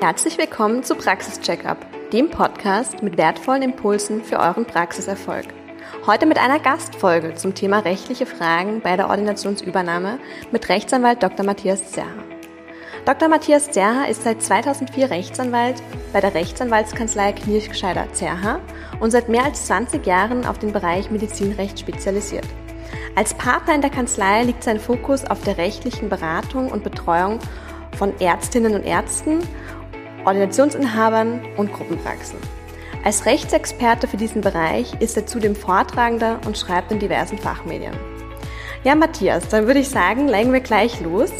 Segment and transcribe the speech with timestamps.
[0.00, 1.78] Herzlich willkommen zu Praxis Checkup,
[2.12, 5.46] dem Podcast mit wertvollen Impulsen für euren Praxiserfolg.
[6.06, 10.18] Heute mit einer Gastfolge zum Thema rechtliche Fragen bei der Ordinationsübernahme
[10.52, 11.46] mit Rechtsanwalt Dr.
[11.46, 12.10] Matthias Zerha.
[13.06, 13.28] Dr.
[13.28, 15.82] Matthias Zerha ist seit 2004 Rechtsanwalt
[16.12, 18.60] bei der Rechtsanwaltskanzlei Knirschscheider Zerha
[19.00, 22.46] und seit mehr als 20 Jahren auf den Bereich Medizinrecht spezialisiert.
[23.14, 27.40] Als Partner in der Kanzlei liegt sein Fokus auf der rechtlichen Beratung und Betreuung
[27.96, 29.40] von Ärztinnen und Ärzten,
[30.26, 32.38] Ordinationsinhabern und Gruppenpraxen.
[33.04, 37.94] Als Rechtsexperte für diesen Bereich ist er zudem Vortragender und schreibt in diversen Fachmedien.
[38.82, 41.30] Ja, Matthias, dann würde ich sagen, legen wir gleich los.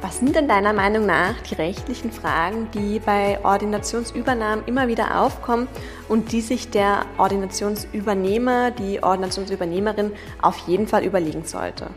[0.00, 5.68] Was sind denn deiner Meinung nach die rechtlichen Fragen, die bei Ordinationsübernahmen immer wieder aufkommen
[6.08, 11.88] und die sich der Ordinationsübernehmer, die Ordinationsübernehmerin auf jeden Fall überlegen sollte?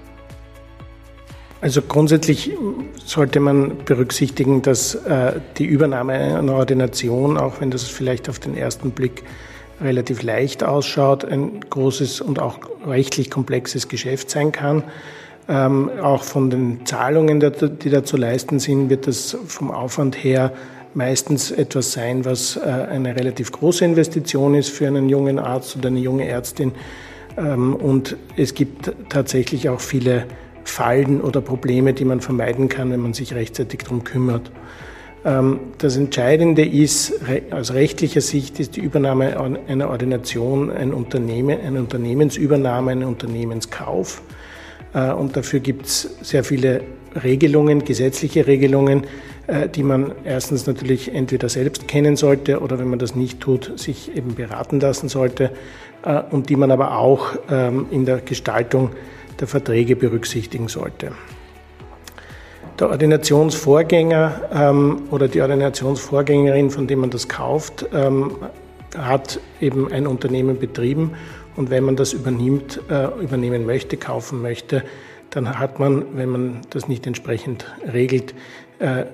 [1.63, 2.51] Also grundsätzlich
[3.05, 8.57] sollte man berücksichtigen, dass äh, die Übernahme einer Ordination, auch wenn das vielleicht auf den
[8.57, 9.23] ersten Blick
[9.79, 14.83] relativ leicht ausschaut, ein großes und auch rechtlich komplexes Geschäft sein kann.
[15.47, 20.51] Ähm, auch von den Zahlungen, die da zu leisten sind, wird das vom Aufwand her
[20.93, 25.87] meistens etwas sein, was äh, eine relativ große Investition ist für einen jungen Arzt oder
[25.87, 26.73] eine junge Ärztin.
[27.37, 30.25] Ähm, und es gibt tatsächlich auch viele
[30.63, 34.51] Fallen oder Probleme, die man vermeiden kann, wenn man sich rechtzeitig darum kümmert.
[35.25, 37.13] Ähm, das Entscheidende ist,
[37.51, 44.21] aus rechtlicher Sicht ist die Übernahme einer Ordination ein Unternehmen, eine Unternehmensübernahme, ein Unternehmenskauf.
[44.93, 46.81] Äh, und dafür gibt es sehr viele
[47.21, 49.03] Regelungen, gesetzliche Regelungen,
[49.47, 53.77] äh, die man erstens natürlich entweder selbst kennen sollte oder wenn man das nicht tut,
[53.79, 55.51] sich eben beraten lassen sollte
[56.03, 58.91] äh, und die man aber auch ähm, in der Gestaltung
[59.39, 61.11] der Verträge berücksichtigen sollte.
[62.79, 68.37] Der Ordinationsvorgänger ähm, oder die Ordinationsvorgängerin, von dem man das kauft, ähm,
[68.97, 71.11] hat eben ein Unternehmen betrieben
[71.55, 74.83] und wenn man das übernimmt, äh, übernehmen möchte, kaufen möchte,
[75.29, 78.33] dann hat man, wenn man das nicht entsprechend regelt,
[78.79, 79.05] äh,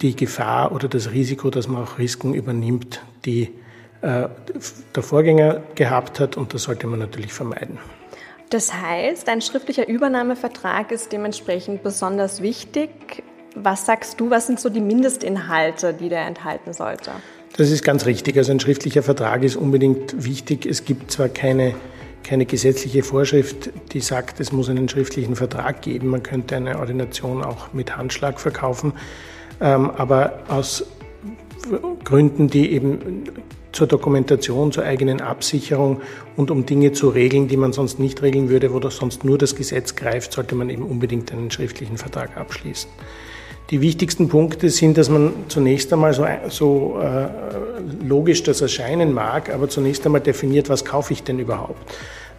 [0.00, 3.50] die Gefahr oder das Risiko, dass man auch Risiken übernimmt, die
[4.02, 4.28] äh,
[4.94, 7.78] der Vorgänger gehabt hat und das sollte man natürlich vermeiden.
[8.52, 12.90] Das heißt, ein schriftlicher Übernahmevertrag ist dementsprechend besonders wichtig.
[13.54, 17.12] Was sagst du, was sind so die Mindestinhalte, die der enthalten sollte?
[17.56, 18.36] Das ist ganz richtig.
[18.36, 20.66] Also ein schriftlicher Vertrag ist unbedingt wichtig.
[20.66, 21.74] Es gibt zwar keine,
[22.24, 26.08] keine gesetzliche Vorschrift, die sagt, es muss einen schriftlichen Vertrag geben.
[26.08, 28.92] Man könnte eine Ordination auch mit Handschlag verkaufen.
[29.62, 30.84] Ähm, aber aus
[32.04, 33.24] Gründen, die eben
[33.72, 36.00] zur Dokumentation, zur eigenen Absicherung
[36.36, 39.38] und um Dinge zu regeln, die man sonst nicht regeln würde, wo doch sonst nur
[39.38, 42.90] das Gesetz greift, sollte man eben unbedingt einen schriftlichen Vertrag abschließen.
[43.70, 47.28] Die wichtigsten Punkte sind, dass man zunächst einmal so, so äh,
[48.06, 51.80] logisch das erscheinen mag, aber zunächst einmal definiert, was kaufe ich denn überhaupt?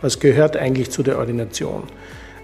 [0.01, 1.83] Was gehört eigentlich zu der Ordination?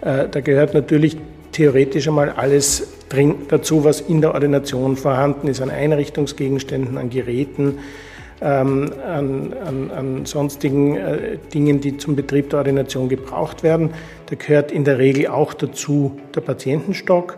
[0.02, 1.18] Äh, da gehört natürlich
[1.52, 7.80] theoretisch einmal alles drin dazu, was in der Ordination vorhanden ist, an Einrichtungsgegenständen, an Geräten,
[8.42, 13.92] ähm, an, an, an, sonstigen äh, Dingen, die zum Betrieb der Ordination gebraucht werden.
[14.28, 17.38] Da gehört in der Regel auch dazu der Patientenstock.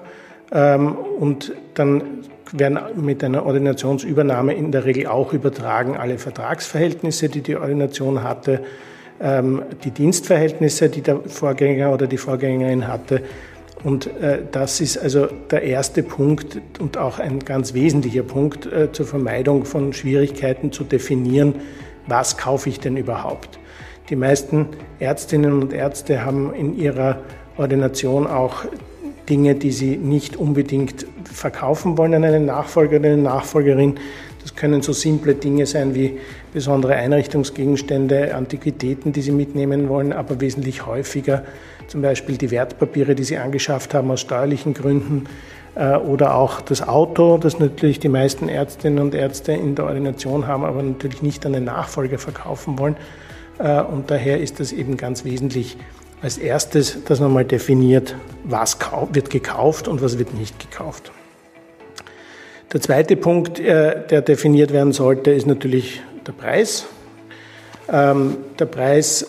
[0.52, 2.04] Ähm, und dann
[2.52, 8.62] werden mit einer Ordinationsübernahme in der Regel auch übertragen alle Vertragsverhältnisse, die die Ordination hatte,
[9.22, 13.22] ähm, die Dienstverhältnisse, die der Vorgänger oder die Vorgängerin hatte
[13.84, 18.92] und äh, das ist also der erste Punkt und auch ein ganz wesentlicher Punkt äh,
[18.92, 21.56] zur Vermeidung von Schwierigkeiten zu definieren,
[22.08, 23.60] was kaufe ich denn überhaupt.
[24.10, 24.68] Die meisten
[25.00, 27.22] Ärztinnen und Ärzte haben in ihrer
[27.58, 28.66] Ordination auch
[29.30, 33.96] Dinge, die sie nicht unbedingt verkaufen wollen an einen Nachfolger eine Nachfolgerin.
[34.42, 36.18] Das können so simple Dinge sein wie
[36.54, 41.44] besondere Einrichtungsgegenstände, Antiquitäten, die sie mitnehmen wollen, aber wesentlich häufiger
[41.88, 45.26] zum Beispiel die Wertpapiere, die sie angeschafft haben aus steuerlichen Gründen
[45.76, 50.48] äh, oder auch das Auto, das natürlich die meisten Ärztinnen und Ärzte in der Ordination
[50.48, 52.96] haben, aber natürlich nicht an den Nachfolger verkaufen wollen.
[53.60, 55.78] Äh, und daher ist das eben ganz wesentlich
[56.22, 58.78] als erstes, dass man mal definiert, was
[59.12, 61.12] wird gekauft und was wird nicht gekauft.
[62.74, 66.86] Der zweite Punkt, äh, der definiert werden sollte, ist natürlich der Preis.
[67.92, 69.24] Ähm, der Preis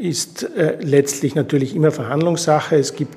[0.00, 2.76] ist äh, letztlich natürlich immer Verhandlungssache.
[2.76, 3.16] Es gibt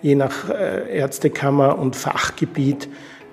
[0.00, 2.88] je nach äh, Ärztekammer und Fachgebiet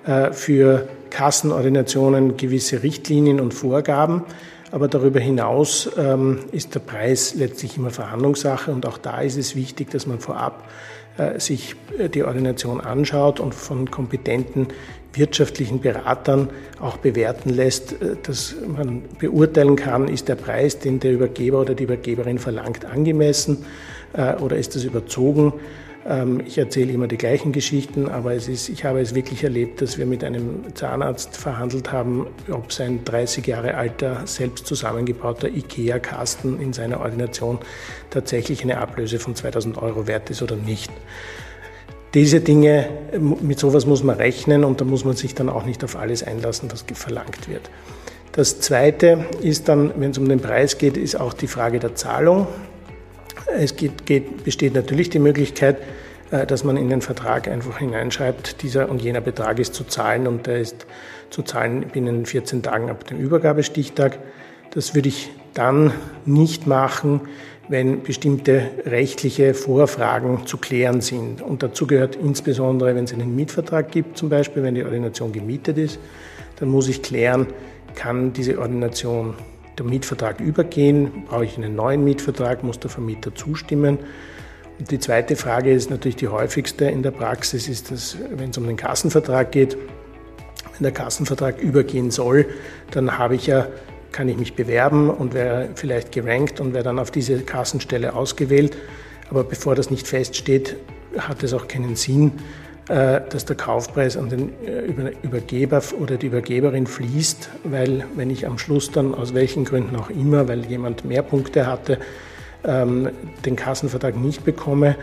[0.06, 4.24] äh, für Kassenordinationen gewisse Richtlinien und Vorgaben.
[4.70, 9.56] Aber darüber hinaus ähm, ist der Preis letztlich immer Verhandlungssache und auch da ist es
[9.56, 10.93] wichtig, dass man vorab äh,
[11.38, 11.76] sich
[12.12, 14.68] die Ordination anschaut und von kompetenten
[15.16, 16.50] wirtschaftlichen Beratern
[16.80, 21.74] auch bewerten lässt, äh, dass man beurteilen kann, ist der Preis, den der Übergeber oder
[21.74, 23.64] die Übergeberin verlangt, angemessen
[24.12, 25.52] äh, oder ist das überzogen.
[26.06, 29.80] Ähm, ich erzähle immer die gleichen Geschichten, aber es ist, ich habe es wirklich erlebt,
[29.80, 36.60] dass wir mit einem Zahnarzt verhandelt haben, ob sein 30 Jahre alter, selbst zusammengebauter IKEA-Kasten
[36.60, 37.58] in seiner Ordination
[38.10, 40.90] tatsächlich eine Ablöse von 2000 Euro wert ist oder nicht.
[42.12, 45.82] Diese Dinge, mit sowas muss man rechnen und da muss man sich dann auch nicht
[45.82, 47.68] auf alles einlassen, was verlangt wird.
[48.30, 51.94] Das Zweite ist dann, wenn es um den Preis geht, ist auch die Frage der
[51.96, 52.46] Zahlung.
[53.46, 55.78] Es geht, geht, besteht natürlich die Möglichkeit,
[56.30, 60.26] äh, dass man in den Vertrag einfach hineinschreibt, dieser und jener Betrag ist zu zahlen
[60.26, 60.86] und der ist
[61.30, 64.18] zu zahlen binnen 14 Tagen ab dem Übergabestichtag.
[64.72, 65.92] Das würde ich dann
[66.24, 67.22] nicht machen,
[67.68, 71.40] wenn bestimmte rechtliche Vorfragen zu klären sind.
[71.40, 75.78] Und dazu gehört insbesondere, wenn es einen Mietvertrag gibt, zum Beispiel, wenn die Ordination gemietet
[75.78, 75.98] ist,
[76.56, 77.46] dann muss ich klären,
[77.94, 79.34] kann diese Ordination
[79.78, 81.24] der Mietvertrag übergehen?
[81.28, 82.62] Brauche ich einen neuen Mietvertrag?
[82.62, 83.98] Muss der Vermieter zustimmen?
[84.78, 88.58] Und die zweite Frage ist natürlich die häufigste in der Praxis, ist dass, wenn es
[88.58, 89.76] um den Kassenvertrag geht.
[90.72, 92.46] Wenn der Kassenvertrag übergehen soll,
[92.90, 93.68] dann habe ich ja
[94.14, 98.76] kann ich mich bewerben und wäre vielleicht gerankt und wäre dann auf diese Kassenstelle ausgewählt.
[99.28, 100.76] Aber bevor das nicht feststeht,
[101.18, 102.30] hat es auch keinen Sinn,
[102.86, 108.58] dass der Kaufpreis an den äh, Übergeber oder die Übergeberin fließt, weil wenn ich am
[108.58, 111.98] Schluss dann aus welchen Gründen auch immer, weil jemand mehr Punkte hatte,
[112.64, 113.08] ähm,
[113.44, 114.96] den Kassenvertrag nicht bekomme,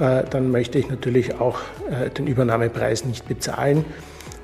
[0.00, 1.60] äh, dann möchte ich natürlich auch
[2.16, 3.84] den Übernahmepreis nicht bezahlen.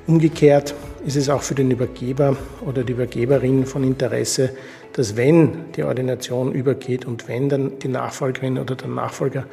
[0.07, 4.51] Umgekehrt ist es auch für den Übergeber oder die Übergeberin von Interesse,
[4.93, 9.45] dass wenn die Ordination übergeht und wenn dann die Nachfolgerin oder der Nachfolger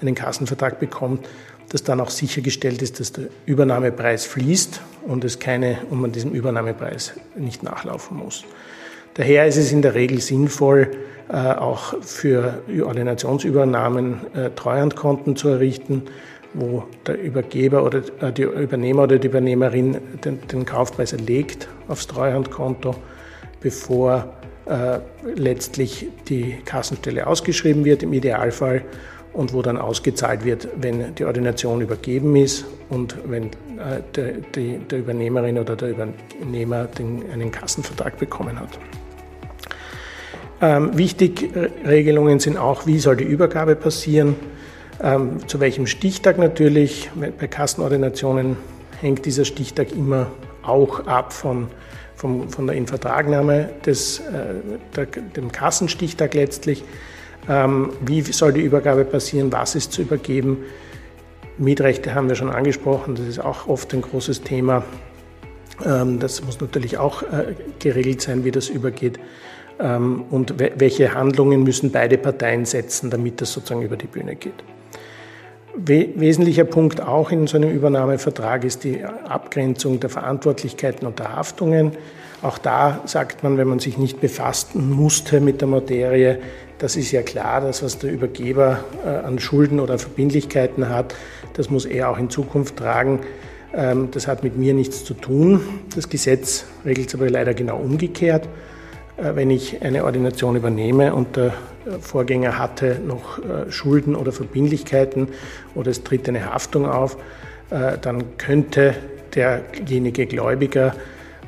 [0.00, 1.28] einen Kassenvertrag bekommt,
[1.70, 6.32] dass dann auch sichergestellt ist, dass der Übernahmepreis fließt und es keine, und man diesem
[6.32, 8.44] Übernahmepreis nicht nachlaufen muss.
[9.14, 10.90] Daher ist es in der Regel sinnvoll,
[11.28, 16.02] äh, auch für Ordinationsübernahmen äh, Treuhandkonten zu errichten,
[16.54, 22.06] wo der Übergeber oder äh, die Übernehmer oder die Übernehmerin den, den Kaufpreis erlegt aufs
[22.06, 22.94] Treuhandkonto,
[23.60, 24.34] bevor
[25.34, 28.84] letztlich die Kassenstelle ausgeschrieben wird im Idealfall
[29.32, 34.78] und wo dann ausgezahlt wird, wenn die Ordination übergeben ist und wenn äh, der, die,
[34.78, 38.78] der Übernehmerin oder der Übernehmer den, einen Kassenvertrag bekommen hat.
[40.62, 41.50] Ähm, wichtig
[41.86, 44.34] Regelungen sind auch, wie soll die Übergabe passieren.
[45.02, 47.10] Ähm, zu welchem Stichtag natürlich?
[47.14, 48.56] Bei Kassenordinationen
[49.00, 50.26] hängt dieser Stichtag immer
[50.62, 51.68] auch ab von,
[52.14, 54.22] von, von der Invertragnahme des, äh,
[54.94, 56.84] der, dem Kassenstichtag letztlich.
[57.48, 59.52] Ähm, wie soll die Übergabe passieren?
[59.52, 60.58] Was ist zu übergeben?
[61.58, 64.82] Mietrechte haben wir schon angesprochen, das ist auch oft ein großes Thema.
[65.84, 69.18] Ähm, das muss natürlich auch äh, geregelt sein, wie das übergeht.
[69.78, 74.64] Ähm, und welche Handlungen müssen beide Parteien setzen, damit das sozusagen über die Bühne geht.
[75.74, 81.92] Wesentlicher Punkt auch in so einem Übernahmevertrag ist die Abgrenzung der Verantwortlichkeiten und der Haftungen.
[82.42, 86.40] Auch da sagt man, wenn man sich nicht befassen musste mit der Materie,
[86.80, 91.14] das ist ja klar, dass was der Übergeber äh, an Schulden oder Verbindlichkeiten hat,
[91.52, 93.20] das muss er auch in Zukunft tragen.
[93.74, 95.60] Ähm, das hat mit mir nichts zu tun.
[95.94, 98.48] Das Gesetz regelt es aber leider genau umgekehrt.
[99.18, 105.28] Äh, wenn ich eine Ordination übernehme und der äh, Vorgänger hatte noch Schulden oder Verbindlichkeiten
[105.74, 107.16] oder es tritt eine Haftung auf,
[108.02, 108.94] dann könnte
[109.32, 110.92] derjenige Gläubiger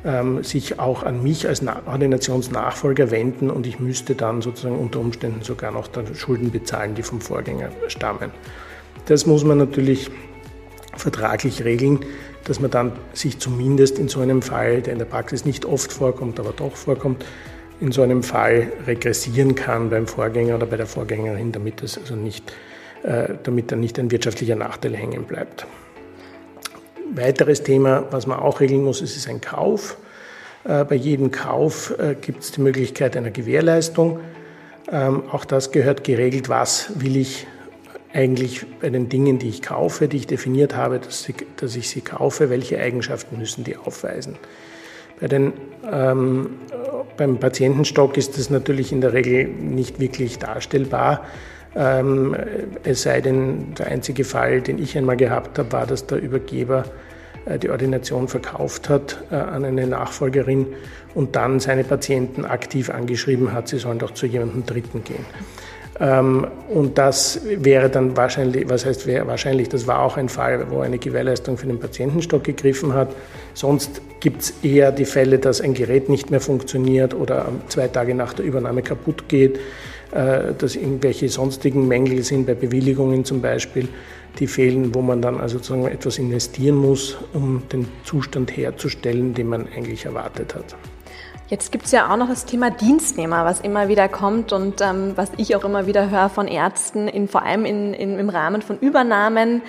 [0.05, 5.43] ähm, sich auch an mich als Ordinationsnachfolger wenden und ich müsste dann sozusagen unter Umständen
[5.43, 8.31] sogar noch Schulden bezahlen, die vom Vorgänger stammen.
[9.05, 10.09] Das muss man natürlich
[10.95, 11.99] vertraglich regeln,
[12.43, 15.91] dass man dann sich zumindest in so einem Fall, der in der Praxis nicht oft
[15.91, 17.25] vorkommt, aber doch vorkommt,
[17.79, 22.15] in so einem Fall regressieren kann beim Vorgänger oder bei der Vorgängerin, damit, es also
[22.15, 22.53] nicht,
[23.03, 25.65] äh, damit dann nicht ein wirtschaftlicher Nachteil hängen bleibt.
[27.15, 29.97] Weiteres Thema, was man auch regeln muss, ist, ist ein Kauf.
[30.63, 34.19] Äh, bei jedem Kauf äh, gibt es die Möglichkeit einer Gewährleistung.
[34.91, 37.45] Ähm, auch das gehört geregelt, was will ich
[38.13, 42.49] eigentlich bei den Dingen, die ich kaufe, die ich definiert habe, dass, ich sie kaufe,
[42.49, 44.35] welche Eigenschaften müssen die aufweisen.
[45.19, 45.53] Bei den,
[45.91, 46.57] ähm,
[47.17, 51.25] beim Patientenstock ist das natürlich in der Regel nicht wirklich darstellbar.
[51.75, 52.35] Ähm,
[52.83, 56.85] es sei denn, der einzige Fall, den ich einmal gehabt habe, war, dass der Übergeber
[57.45, 60.67] äh, die Ordination verkauft hat äh, an eine Nachfolgerin
[61.15, 65.25] und dann seine Patienten aktiv angeschrieben hat, sie sollen doch zu jemandem Dritten gehen.
[65.99, 70.81] Ähm, und das wäre dann wahrscheinlich, was heißt wahrscheinlich, das war auch ein Fall, wo
[70.81, 73.09] eine Gewährleistung für den Patientenstock gegriffen hat.
[73.53, 78.15] Sonst gibt es eher die Fälle, dass ein Gerät nicht mehr funktioniert oder zwei Tage
[78.15, 79.59] nach der Übernahme kaputt geht,
[80.13, 83.87] dass irgendwelche sonstigen Mängel sind, bei Bewilligungen zum Beispiel,
[84.39, 89.47] die fehlen, wo man dann also sozusagen etwas investieren muss, um den Zustand herzustellen, den
[89.47, 90.75] man eigentlich erwartet hat.
[91.49, 95.11] Jetzt gibt es ja auch noch das Thema Dienstnehmer, was immer wieder kommt und ähm,
[95.15, 98.63] was ich auch immer wieder höre von Ärzten, in, vor allem in, in, im Rahmen
[98.63, 99.61] von Übernahmen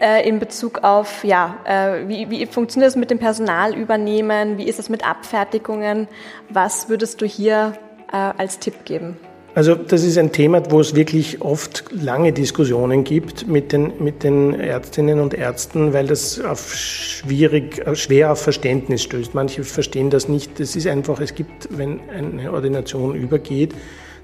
[0.00, 4.78] äh, in Bezug auf, ja, äh, wie, wie funktioniert das mit dem Personalübernehmen, wie ist
[4.78, 6.06] es mit Abfertigungen,
[6.50, 7.72] was würdest du hier
[8.12, 9.16] äh, als Tipp geben?
[9.54, 14.22] Also das ist ein Thema, wo es wirklich oft lange Diskussionen gibt mit den, mit
[14.22, 19.34] den Ärztinnen und Ärzten, weil das auf schwierig, schwer auf Verständnis stößt.
[19.34, 20.58] Manche verstehen das nicht.
[20.58, 23.74] Das ist einfach, es gibt, wenn eine Ordination übergeht,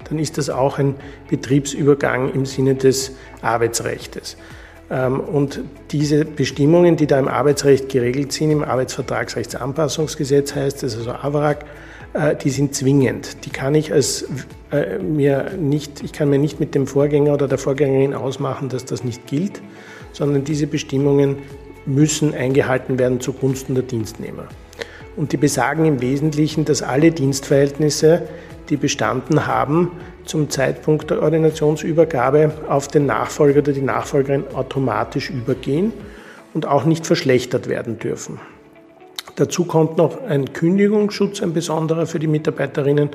[0.09, 0.95] dann ist das auch ein
[1.29, 3.11] Betriebsübergang im Sinne des
[3.43, 4.35] Arbeitsrechts.
[4.89, 5.59] Ähm, und
[5.91, 11.65] diese Bestimmungen, die da im Arbeitsrecht geregelt sind, im Arbeitsvertragsrechtsanpassungsgesetz heißt es, also AVRAG, äh,
[12.43, 13.45] die sind zwingend.
[13.45, 14.27] Die kann ich als
[14.71, 18.85] äh, mir nicht, ich kann mir nicht mit dem Vorgänger oder der Vorgängerin ausmachen, dass
[18.85, 19.61] das nicht gilt,
[20.11, 21.37] sondern diese Bestimmungen
[21.85, 24.47] müssen eingehalten werden zugunsten der Dienstnehmer.
[25.15, 28.23] Und die besagen im Wesentlichen, dass alle Dienstverhältnisse,
[28.69, 29.91] die bestanden haben,
[30.25, 35.91] zum Zeitpunkt der Ordinationsübergabe auf den Nachfolger oder die Nachfolgerin automatisch übergehen
[36.53, 38.39] und auch nicht verschlechtert werden dürfen.
[39.39, 43.09] Dazu kommt noch ein Kündigungsschutz, ein besonderer für die Mitarbeiterinnen.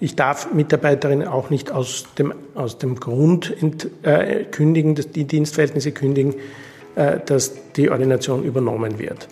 [0.00, 5.26] Ich darf Mitarbeiterinnen auch nicht aus dem, aus dem Grund ent, äh, kündigen, dass die
[5.26, 6.34] Dienstverhältnisse kündigen,
[6.96, 9.28] äh, dass die Ordination übernommen wird.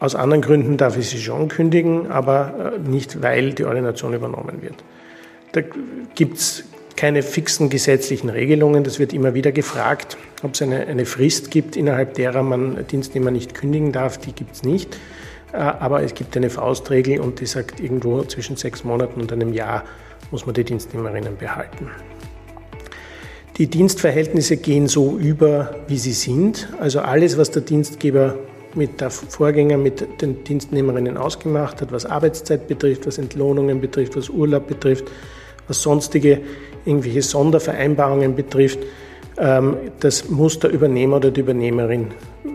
[0.00, 4.62] Aus anderen Gründen darf ich sie schon kündigen, aber äh, nicht, weil die Ordination übernommen
[4.62, 4.82] wird.
[5.52, 5.60] Da
[6.16, 6.64] gibt es
[6.96, 8.82] keine fixen gesetzlichen Regelungen.
[8.82, 13.30] Das wird immer wieder gefragt, ob es eine, eine Frist gibt, innerhalb derer man Dienstnehmer
[13.30, 14.18] nicht kündigen darf.
[14.18, 14.96] Die gibt es nicht.
[15.52, 19.52] Äh, aber es gibt eine Faustregel und die sagt, irgendwo zwischen sechs Monaten und einem
[19.52, 19.84] Jahr
[20.30, 21.90] muss man die Dienstnehmerinnen behalten.
[23.58, 26.68] Die Dienstverhältnisse gehen so über, wie sie sind.
[26.80, 28.36] Also alles, was der Dienstgeber
[28.74, 34.30] mit der Vorgänger, mit den Dienstnehmerinnen ausgemacht hat, was Arbeitszeit betrifft, was Entlohnungen betrifft, was
[34.30, 35.04] Urlaub betrifft,
[35.68, 36.40] was sonstige
[36.86, 38.78] irgendwelche Sondervereinbarungen betrifft,
[39.36, 42.08] das muss der Übernehmer oder die Übernehmerin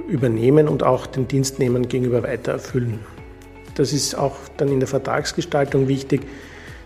[0.08, 3.00] übernehmen und auch den Dienstnehmern gegenüber weiter erfüllen.
[3.76, 6.22] Das ist auch dann in der Vertragsgestaltung wichtig,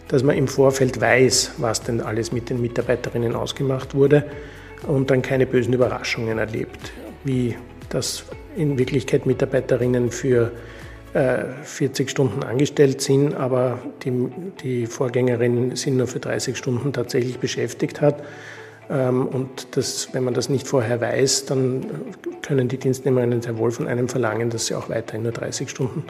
[0.07, 4.25] dass man im Vorfeld weiß, was denn alles mit den Mitarbeiterinnen ausgemacht wurde
[4.87, 6.91] und dann keine bösen Überraschungen erlebt,
[7.23, 7.55] wie
[7.89, 8.25] das
[8.57, 10.51] in Wirklichkeit Mitarbeiterinnen für
[11.63, 14.11] 40 äh, Stunden angestellt sind, aber die,
[14.63, 18.25] die Vorgängerin sind nur für 30 Stunden tatsächlich beschäftigt hat ähm,
[18.91, 21.85] und das, wenn man das nicht vorher weiß, dann
[22.41, 26.03] können die Dienstnehmerinnen sehr wohl von einem verlangen, dass sie auch weiterhin nur 30 Stunden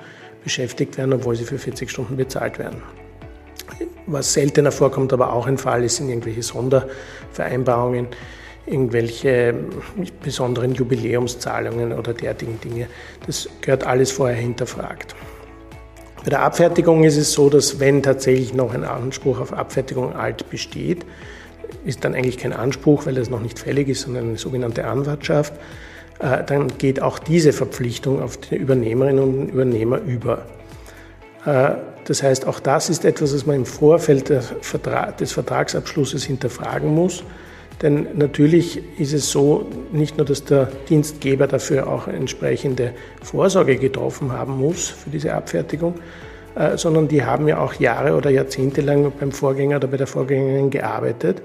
[0.43, 2.81] beschäftigt werden, obwohl sie für 40 Stunden bezahlt werden.
[4.07, 8.07] Was seltener vorkommt, aber auch ein Fall ist, sind irgendwelche Sondervereinbarungen,
[8.65, 9.53] irgendwelche
[10.23, 12.87] besonderen Jubiläumszahlungen oder derartigen Dinge.
[13.27, 15.15] Das gehört alles vorher hinterfragt.
[16.23, 20.49] Bei der Abfertigung ist es so, dass wenn tatsächlich noch ein Anspruch auf Abfertigung alt
[20.49, 21.05] besteht,
[21.85, 25.53] ist dann eigentlich kein Anspruch, weil das noch nicht fällig ist, sondern eine sogenannte Anwartschaft,
[26.19, 30.45] äh, dann geht auch diese Verpflichtung auf die Übernehmerinnen und Übernehmer über.
[31.45, 31.71] Äh,
[32.05, 37.23] das heißt, auch das ist etwas, was man im Vorfeld des Vertragsabschlusses hinterfragen muss.
[37.81, 44.31] Denn natürlich ist es so, nicht nur, dass der Dienstgeber dafür auch entsprechende Vorsorge getroffen
[44.31, 45.95] haben muss für diese Abfertigung,
[46.75, 50.69] sondern die haben ja auch Jahre oder Jahrzehnte lang beim Vorgänger oder bei der Vorgängerin
[50.69, 51.41] gearbeitet.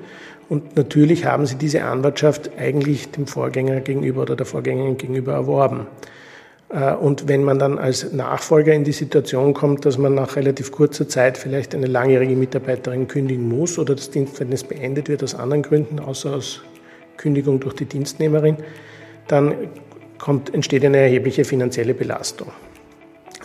[0.49, 5.87] Und natürlich haben sie diese Anwartschaft eigentlich dem Vorgänger gegenüber oder der Vorgängerin gegenüber erworben.
[6.69, 10.71] Äh, und wenn man dann als Nachfolger in die Situation kommt, dass man nach relativ
[10.71, 15.63] kurzer Zeit vielleicht eine langjährige Mitarbeiterin kündigen muss oder das Dienstverhältnis beendet wird aus anderen
[15.63, 16.63] Gründen, außer aus
[17.17, 18.57] Kündigung durch die Dienstnehmerin,
[19.27, 19.55] dann
[20.19, 22.49] kommt, entsteht eine erhebliche finanzielle Belastung.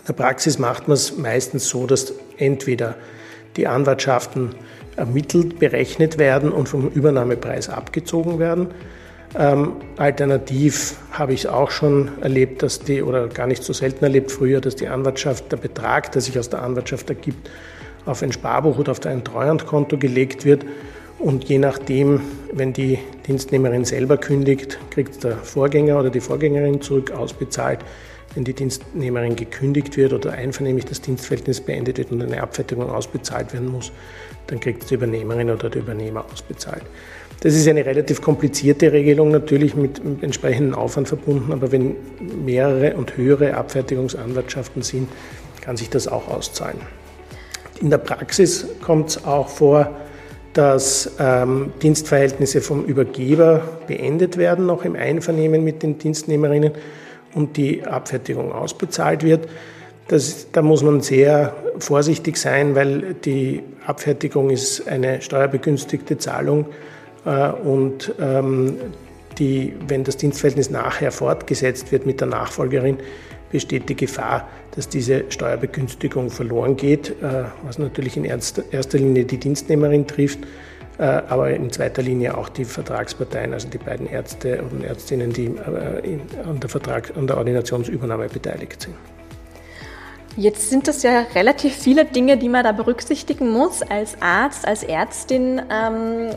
[0.01, 2.95] In der Praxis macht man es meistens so, dass entweder
[3.55, 4.55] die Anwartschaften
[4.95, 8.69] ermittelt, berechnet werden und vom Übernahmepreis abgezogen werden.
[9.37, 14.03] Ähm, alternativ habe ich es auch schon erlebt, dass die, oder gar nicht so selten
[14.03, 17.49] erlebt früher, dass die Anwartschaft, der Betrag, der sich aus der Anwartschaft ergibt,
[18.05, 20.65] auf ein Sparbuch oder auf ein Treuhandkonto gelegt wird.
[21.19, 27.11] Und je nachdem, wenn die Dienstnehmerin selber kündigt, kriegt der Vorgänger oder die Vorgängerin zurück
[27.11, 27.79] ausbezahlt
[28.35, 33.53] wenn die Dienstnehmerin gekündigt wird oder einvernehmlich das Dienstverhältnis beendet wird und eine Abfertigung ausbezahlt
[33.53, 33.91] werden muss,
[34.47, 36.83] dann kriegt die Übernehmerin oder der Übernehmer ausbezahlt.
[37.41, 41.95] Das ist eine relativ komplizierte Regelung, natürlich mit, entsprechendem Aufwand verbunden, aber wenn
[42.45, 45.09] mehrere und höhere Abfertigungsanwartschaften sind,
[45.59, 46.77] kann sich das auch auszahlen.
[47.81, 49.89] In der Praxis kommt es auch vor,
[50.53, 56.73] dass ähm, Dienstverhältnisse vom Übergeber beendet werden, noch im Einvernehmen mit den Dienstnehmerinnen
[57.33, 59.47] und die Abfertigung ausbezahlt wird.
[60.07, 66.65] Das, da muss man sehr vorsichtig sein, weil die Abfertigung ist eine steuerbegünstigte Zahlung
[67.25, 68.77] äh, und ähm,
[69.39, 72.97] die, wenn das Dienstverhältnis nachher fortgesetzt wird mit der Nachfolgerin,
[73.51, 79.37] besteht die Gefahr, dass diese Steuerbegünstigung verloren geht, äh, was natürlich in erster Linie die
[79.37, 80.39] Dienstnehmerin trifft,
[80.97, 85.47] aber in zweiter Linie auch die Vertragsparteien, also die beiden Ärzte und Ärztinnen, die
[86.45, 88.95] an der, Vertrag, an der Ordinationsübernahme beteiligt sind.
[90.37, 94.83] Jetzt sind es ja relativ viele Dinge, die man da berücksichtigen muss als Arzt, als
[94.83, 96.29] Ärztin ähm,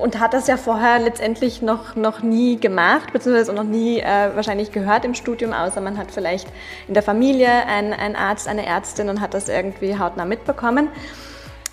[0.00, 4.72] und hat das ja vorher letztendlich noch, noch nie gemacht, beziehungsweise noch nie äh, wahrscheinlich
[4.72, 6.48] gehört im Studium, außer man hat vielleicht
[6.88, 10.88] in der Familie einen, einen Arzt, eine Ärztin und hat das irgendwie hautnah mitbekommen.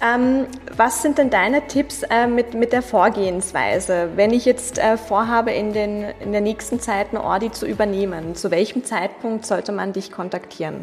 [0.04, 4.98] Ähm, was sind denn deine Tipps äh, mit, mit der Vorgehensweise, wenn ich jetzt äh,
[4.98, 8.36] vorhabe, in, den, in der nächsten Zeit eine Ordi zu übernehmen?
[8.36, 10.82] Zu welchem Zeitpunkt sollte man dich kontaktieren?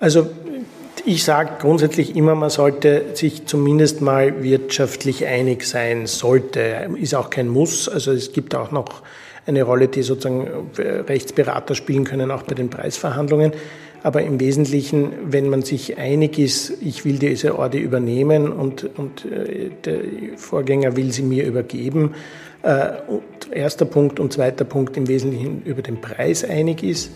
[0.00, 0.28] Also
[1.04, 7.30] ich sage grundsätzlich immer, man sollte sich zumindest mal wirtschaftlich einig sein, sollte, ist auch
[7.30, 7.88] kein Muss.
[7.88, 9.02] Also es gibt auch noch
[9.46, 13.52] eine Rolle, die sozusagen Rechtsberater spielen können, auch bei den Preisverhandlungen.
[14.02, 19.24] Aber im Wesentlichen, wenn man sich einig ist, ich will diese Ordi übernehmen und, und
[19.24, 19.98] äh, der
[20.36, 22.14] Vorgänger will sie mir übergeben,
[22.62, 22.92] äh,
[23.50, 27.10] erster Punkt und zweiter Punkt im Wesentlichen über den Preis einig ist,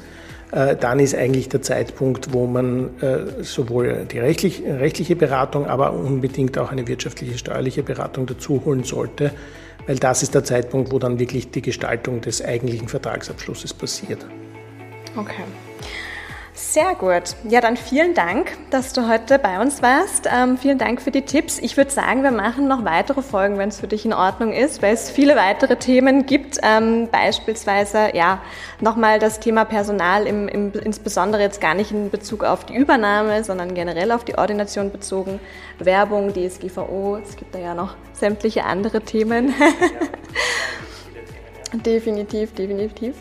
[0.52, 2.90] äh, dann ist eigentlich der Zeitpunkt, wo man
[3.42, 9.30] sowohl die rechtliche Beratung, aber unbedingt auch eine wirtschaftliche, steuerliche Beratung dazu holen sollte,
[9.86, 14.26] weil das ist der Zeitpunkt, wo dann wirklich die Gestaltung des eigentlichen Vertragsabschlusses passiert.
[15.16, 15.44] Okay.
[16.52, 17.36] Sehr gut.
[17.48, 20.28] Ja, dann vielen Dank, dass du heute bei uns warst.
[20.30, 21.58] Ähm, vielen Dank für die Tipps.
[21.58, 24.82] Ich würde sagen, wir machen noch weitere Folgen, wenn es für dich in Ordnung ist,
[24.82, 26.58] weil es viele weitere Themen gibt.
[26.62, 28.42] Ähm, beispielsweise, ja,
[28.80, 33.44] nochmal das Thema Personal, im, im, insbesondere jetzt gar nicht in Bezug auf die Übernahme,
[33.44, 35.40] sondern generell auf die Ordination bezogen.
[35.78, 39.54] Werbung, DSGVO, es gibt da ja noch sämtliche andere Themen.
[41.72, 43.14] definitiv, definitiv.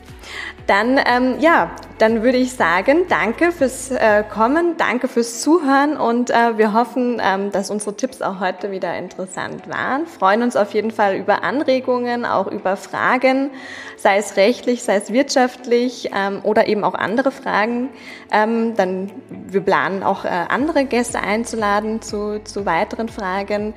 [0.67, 6.29] Dann, ähm, ja, dann würde ich sagen, danke fürs äh, Kommen, danke fürs Zuhören und
[6.29, 10.05] äh, wir hoffen, ähm, dass unsere Tipps auch heute wieder interessant waren.
[10.05, 13.49] Freuen uns auf jeden Fall über Anregungen, auch über Fragen,
[13.97, 17.89] sei es rechtlich, sei es wirtschaftlich ähm, oder eben auch andere Fragen.
[18.31, 23.73] Ähm, dann, wir planen auch äh, andere Gäste einzuladen zu, zu weiteren Fragen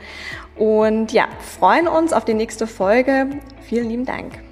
[0.57, 1.27] und ja,
[1.59, 3.31] freuen uns auf die nächste Folge.
[3.63, 4.52] Vielen lieben Dank.